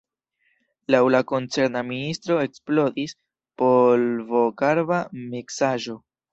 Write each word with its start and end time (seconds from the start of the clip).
Laŭ 0.95 1.01
la 1.15 1.21
koncerna 1.31 1.83
ministro 1.91 2.39
eksplodis 2.47 3.15
polvokarba 3.65 5.01
miksaĵo. 5.31 6.01